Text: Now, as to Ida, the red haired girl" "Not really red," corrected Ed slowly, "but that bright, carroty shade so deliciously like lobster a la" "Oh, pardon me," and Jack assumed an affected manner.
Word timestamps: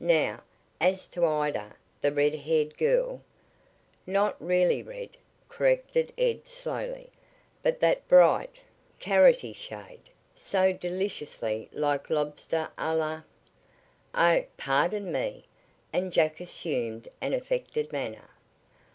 Now, 0.00 0.40
as 0.80 1.08
to 1.08 1.26
Ida, 1.26 1.74
the 2.00 2.10
red 2.10 2.34
haired 2.34 2.78
girl" 2.78 3.20
"Not 4.06 4.34
really 4.42 4.82
red," 4.82 5.10
corrected 5.50 6.10
Ed 6.16 6.48
slowly, 6.48 7.10
"but 7.62 7.80
that 7.80 8.08
bright, 8.08 8.62
carroty 8.98 9.52
shade 9.52 10.00
so 10.34 10.72
deliciously 10.72 11.68
like 11.70 12.08
lobster 12.08 12.70
a 12.78 12.96
la" 12.96 13.22
"Oh, 14.14 14.44
pardon 14.56 15.12
me," 15.12 15.44
and 15.92 16.14
Jack 16.14 16.40
assumed 16.40 17.08
an 17.20 17.34
affected 17.34 17.92
manner. 17.92 18.30